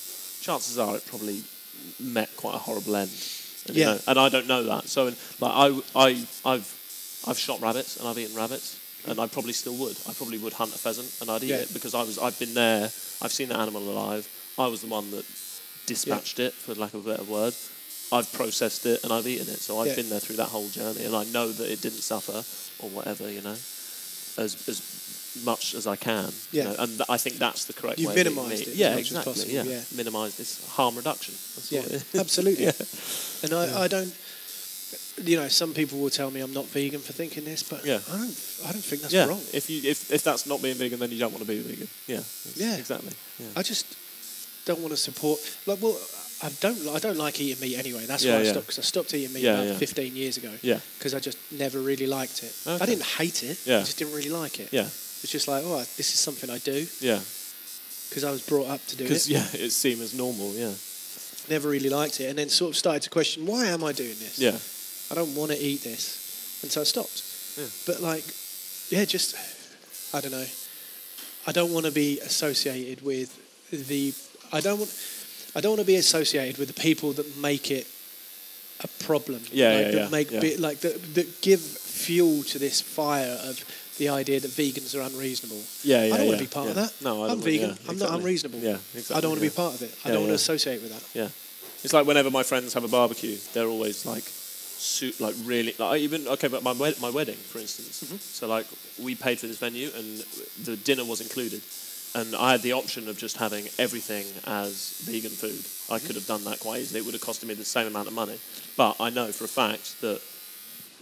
[0.42, 1.42] chances are it probably
[1.98, 3.10] met quite a horrible end.
[3.66, 3.92] And, you Yeah.
[3.94, 4.88] know, and I don't know that.
[4.88, 6.08] So, like, I, I,
[6.44, 9.96] I've, I've shot rabbits and I've eaten rabbits, and I probably still would.
[10.08, 11.56] I probably would hunt a pheasant and I'd eat Yeah.
[11.64, 12.84] it because I was, I've been there.
[13.22, 14.28] I've seen the animal alive.
[14.58, 15.24] I was the one that
[15.86, 17.54] dispatched it, for lack of a better word.
[18.12, 19.94] I've processed it and I've eaten it, so I've Yeah.
[19.96, 22.44] been there through that whole journey, and I know that it didn't suffer
[22.82, 23.56] or whatever, you know,
[24.38, 24.82] as as
[25.44, 26.26] much as I can.
[26.50, 26.64] you Yeah.
[26.64, 28.16] know, and th- I think that's the correct You've way.
[28.16, 29.32] minimised it Yeah, exactly.
[29.32, 29.82] possible, yeah, yeah.
[29.94, 31.34] minimise this harm reduction.
[31.54, 32.20] That's Yeah, what it is.
[32.20, 32.64] absolutely.
[32.70, 32.72] Yeah.
[33.44, 34.12] And I, I don't.
[35.22, 38.00] You know, some people will tell me I'm not vegan for thinking this, but Yeah.
[38.08, 38.36] I don't.
[38.66, 39.26] I don't think that's yeah.
[39.26, 39.40] wrong.
[39.52, 41.88] If you if, if that's not being vegan, then you don't want to be vegan.
[42.06, 42.22] Yeah.
[42.56, 42.76] Yeah.
[42.76, 43.12] Exactly.
[43.38, 43.46] Yeah.
[43.56, 43.86] I just
[44.64, 45.40] don't want to support.
[45.66, 45.96] Like, well,
[46.42, 46.78] I don't.
[46.88, 48.06] I don't like eating meat anyway.
[48.06, 48.66] That's Yeah, why I stopped.
[48.66, 49.74] Because I stopped eating meat about yeah.
[49.76, 50.50] 15 years ago.
[50.62, 50.80] Yeah.
[50.98, 52.52] Because I just never really liked it.
[52.66, 53.60] I didn't hate it.
[53.66, 53.78] Yeah.
[53.78, 54.72] I just didn't really like it.
[54.72, 54.88] Yeah.
[55.22, 57.20] It's just like, oh, this is something I do Yeah.
[58.08, 59.28] because I was brought up to do it.
[59.28, 60.54] Yeah, it seemed as normal.
[60.54, 60.72] Yeah.
[61.50, 64.16] Never really liked it, and then sort of started to question, why am I doing
[64.18, 64.38] this?
[64.38, 64.56] Yeah.
[65.10, 67.22] I don't want to eat this, and so I stopped.
[67.58, 67.66] Yeah.
[67.86, 68.24] But like,
[68.90, 69.34] yeah, just
[70.14, 70.46] I don't know.
[71.46, 73.36] I don't want to be associated with
[73.70, 74.14] the.
[74.52, 74.90] I don't want.
[75.56, 77.86] I don't want to be associated with the people that make it
[78.84, 79.42] a problem.
[79.52, 80.56] Yeah, like, yeah, that yeah, Make yeah.
[80.58, 83.62] like that, that give fuel to this fire of
[83.98, 85.60] the idea that vegans are unreasonable.
[85.82, 86.04] Yeah.
[86.04, 86.14] Yeah.
[86.14, 86.92] I don't want to be part of that.
[87.02, 87.70] No, I want- vegan.
[87.70, 87.96] I'm exactly.
[87.98, 88.58] not unreasonable.
[88.60, 88.78] Yeah.
[88.94, 89.16] Exactly.
[89.16, 89.94] I don't want to be part of it.
[90.04, 91.18] I don't want to associate with that.
[91.18, 91.28] Yeah,
[91.84, 94.24] it's like whenever my friends have a barbecue, they're always like,
[94.80, 98.02] suit like really like I even okay, but my wed- my wedding, for instance.
[98.02, 98.16] Mm-hmm.
[98.16, 98.66] So like
[99.02, 100.18] we paid for this venue and
[100.64, 101.62] the dinner was included,
[102.14, 105.60] and I had the option of just having everything as vegan food.
[105.92, 106.06] I Mm-hmm.
[106.06, 107.00] could have done that quite easily.
[107.00, 108.38] It would have costed me the same amount of money,
[108.76, 110.20] but I know for a fact that.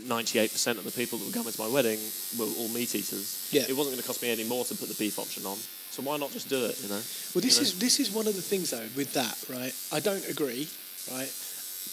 [0.01, 1.99] 98% of the people that were coming to my wedding
[2.39, 3.49] were all meat eaters.
[3.51, 3.63] Yeah.
[3.69, 5.57] It wasn't going to cost me any more to put the beef option on.
[5.91, 7.03] So why not just do it, you know?
[7.35, 7.69] Well, this You know?
[7.75, 9.75] is this is one of the things though with that, right?
[9.91, 10.69] I don't agree,
[11.11, 11.27] right?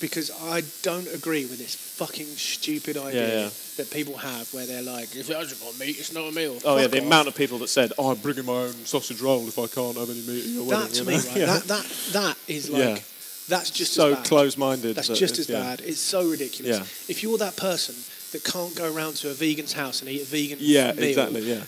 [0.02, 3.50] Because I don't agree with this fucking stupid idea yeah.
[3.78, 6.60] that people have where they're like, if it hasn't got meat, it's not a meal.
[6.66, 7.06] Oh yeah, the off.
[7.06, 9.96] amount of people that said, "Oh, I'm bringing my own sausage roll if I can't
[9.98, 11.24] have any meat." at your that wedding," to me, know?
[11.24, 11.38] right?
[11.38, 11.46] Yeah.
[11.46, 13.00] That that that is like Yeah.
[13.48, 14.26] that's just so as bad.
[14.26, 14.96] close-minded.
[14.98, 15.62] That's that just as yeah.
[15.62, 15.82] bad.
[15.82, 16.78] It's so ridiculous.
[16.78, 16.84] Yeah.
[17.08, 17.96] If you're that person
[18.32, 21.42] that can't go around to a vegan's house and eat a vegan Yeah, meal, exactly.
[21.42, 21.64] Yeah,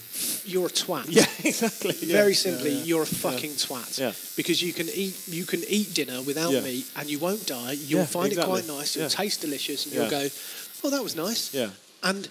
[0.45, 1.05] you're a twat.
[1.09, 1.93] yeah, exactly.
[1.93, 2.83] Very simply, Yeah, yeah.
[2.83, 3.97] you're a fucking twat.
[3.99, 4.11] Yeah.
[4.35, 6.61] Because you can eat you can eat dinner without Yeah.
[6.61, 7.73] meat and you won't die.
[7.73, 8.59] You'll Yeah, find exactly.
[8.59, 8.95] it quite nice.
[8.95, 9.09] It'll Yeah.
[9.23, 10.29] taste delicious, and you'll go,
[10.83, 11.69] "Oh, that was nice." Yeah,
[12.03, 12.27] And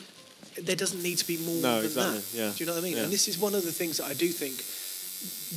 [0.59, 2.25] there doesn't need to be more No, than exactly, that.
[2.39, 2.49] yeah.
[2.57, 2.97] Do you know what I mean?
[2.97, 3.03] Yeah.
[3.05, 4.57] And this is one of the things that I do think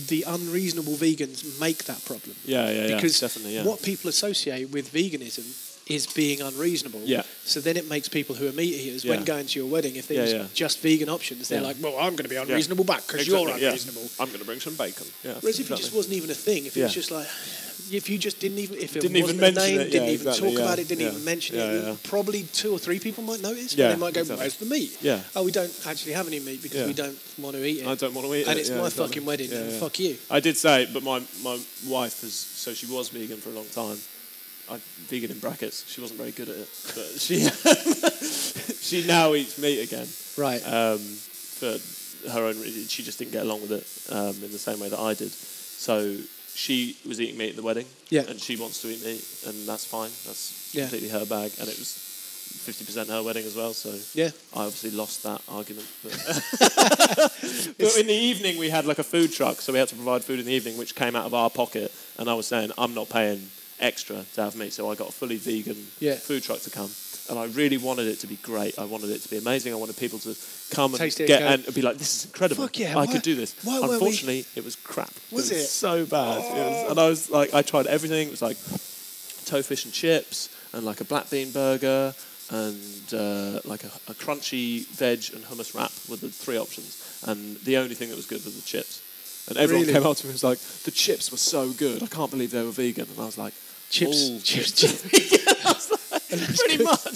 [0.08, 2.36] the unreasonable vegans make that problem.
[2.46, 2.96] yeah, yeah, yeah.
[2.96, 3.56] Because definitely.
[3.56, 3.64] Yeah.
[3.64, 5.46] what people associate with veganism
[5.90, 7.02] is being unreasonable.
[7.04, 7.24] Yeah.
[7.44, 10.10] So then it makes people who are meat eaters, when going to your wedding, if
[10.10, 10.46] Yeah, there's yeah.
[10.54, 11.68] just vegan options, they're Yeah.
[11.68, 13.68] like, well, I'm going to be unreasonable back because Exactly, you're yeah.
[13.70, 14.08] unreasonable.
[14.20, 15.08] I'm going to bring some bacon.
[15.24, 15.34] Yeah.
[15.42, 17.28] Whereas if it just wasn't even a thing, if it was just like,
[17.92, 20.08] if you just didn't even, if it Didn't even wasn't mention a name, it, didn't
[20.08, 21.96] yeah, even exactly, talk yeah, about it, didn't yeah, even mention yeah, it, yeah.
[22.04, 23.74] probably two or three people might notice.
[23.76, 24.44] Yeah, they might go, exactly.
[24.44, 24.98] where's the meat?
[25.02, 25.22] Yeah.
[25.36, 26.86] Oh, we don't actually have any meat because Yeah.
[26.86, 27.88] we don't want to eat it.
[27.88, 28.48] I don't want to eat it.
[28.48, 29.08] and it's yeah, my exactly.
[29.08, 29.80] fucking wedding, Yeah, yeah.
[29.80, 30.18] fuck you.
[30.30, 33.66] I did say, but my, my wife is so she was vegan for a long
[33.74, 33.98] time.
[34.70, 34.78] I
[35.08, 35.90] vegan in brackets.
[35.90, 37.40] She wasn't very good at it, but she
[38.82, 40.08] she now eats meat again.
[40.38, 40.62] Right.
[40.66, 41.78] um, for
[42.30, 42.88] her own reason.
[42.88, 45.32] She just didn't get along with it um, in the same way that I did.
[45.32, 46.18] So
[46.54, 48.24] she was eating meat at the wedding, Yeah.
[48.28, 50.12] and she wants to eat meat, and that's fine.
[50.26, 50.84] That's Yeah.
[50.84, 51.92] completely her bag, and it was
[52.66, 53.74] fifty percent her wedding as well.
[53.74, 54.32] So yeah.
[54.56, 55.88] I obviously lost that argument.
[56.04, 56.14] But,
[57.78, 60.24] but in the evening, we had like a food truck, so we had to provide
[60.24, 61.92] food in the evening, which came out of our pocket.
[62.18, 63.42] And I was saying, I'm not paying
[63.80, 66.16] extra to have meat, so I got a fully vegan Yeah.
[66.16, 66.90] food truck to come.
[67.30, 68.80] And I really wanted it to be great.
[68.80, 69.72] I wanted it to be amazing.
[69.72, 70.36] I wanted people to
[70.72, 72.68] come and Taste it get and and be like, "This is incredible!
[72.74, 75.14] Yeah, I why- could do this." why weren't we- Unfortunately, it was crap.
[75.32, 75.58] Was it?
[75.58, 75.68] it?
[75.68, 76.40] So bad.
[76.40, 78.28] It was- and I was like, I tried everything.
[78.30, 78.58] It was like
[79.46, 82.16] toe fish and chips, and like a black bean burger,
[82.50, 86.98] and uh, like a, a crunchy veg and hummus wrap were the three options.
[87.28, 89.02] And the only thing that was good was the chips.
[89.48, 89.94] And everyone Really?
[90.00, 92.02] came up to me and was like, "The chips were so good.
[92.02, 93.54] I can't believe they were vegan." And I was like,
[93.90, 95.02] Chips, "All chips, chips."
[96.62, 97.08] Pretty much.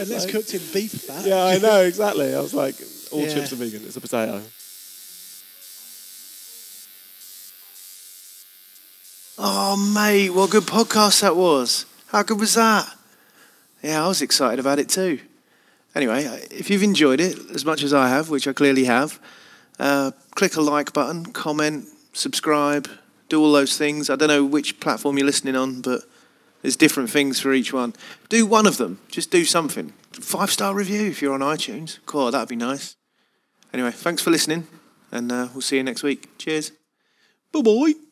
[0.00, 1.26] And it's Like- cooked in beef fat.
[1.26, 2.34] Yeah, I know exactly.
[2.34, 2.74] I was like,
[3.10, 3.34] all Yeah.
[3.34, 3.82] chips are vegan.
[3.86, 4.40] It's a potato.
[9.38, 11.86] Oh, mate, what a good podcast that was.
[12.08, 12.86] How good was that?
[13.82, 15.20] Yeah, I was excited about it too.
[15.94, 19.18] Anyway, if you've enjoyed it as much as I have, which I clearly have,
[19.78, 22.88] uh, click a like button, comment, subscribe,
[23.28, 24.08] do all those things.
[24.08, 26.02] I don't know which platform you're listening on, but
[26.62, 27.94] there's different things for each one.
[28.28, 29.00] Do one of them.
[29.08, 29.92] Just do something.
[30.12, 31.98] Five star review if you're on iTunes.
[32.06, 32.96] Cool, that'd be nice.
[33.72, 34.66] Anyway, thanks for listening,
[35.10, 36.28] and uh, we'll see you next week.
[36.38, 36.72] Cheers.
[37.52, 38.11] Bye bye.